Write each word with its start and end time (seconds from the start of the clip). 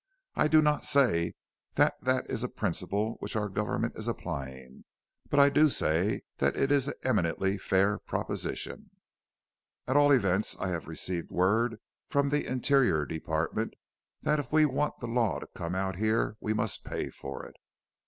I 0.33 0.47
do 0.47 0.63
not 0.63 0.83
say 0.83 1.35
that 1.75 2.03
that 2.03 2.27
is 2.27 2.43
a 2.43 2.49
principle 2.49 3.17
which 3.19 3.35
our 3.35 3.47
government 3.47 3.95
is 3.95 4.07
applying, 4.07 4.83
but 5.29 5.39
I 5.39 5.49
do 5.49 5.69
say 5.69 6.23
that 6.37 6.55
it 6.57 6.71
is 6.71 6.87
an 6.87 6.95
eminently 7.03 7.59
fair 7.59 7.99
proposition. 7.99 8.89
"At 9.87 9.97
all 9.97 10.11
events 10.11 10.57
I 10.59 10.69
have 10.69 10.87
received 10.87 11.29
word 11.29 11.77
from 12.07 12.29
the 12.29 12.47
Interior 12.47 13.05
Department 13.05 13.75
that 14.23 14.39
if 14.39 14.51
we 14.51 14.65
want 14.65 14.97
the 14.97 15.07
law 15.07 15.37
to 15.37 15.45
come 15.53 15.75
out 15.75 15.97
here 15.97 16.35
we 16.39 16.51
must 16.51 16.83
pay 16.83 17.11
for 17.11 17.45
it. 17.45 17.57